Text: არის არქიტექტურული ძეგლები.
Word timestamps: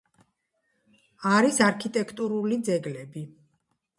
არის 1.33 1.59
არქიტექტურული 1.67 2.57
ძეგლები. 2.71 3.27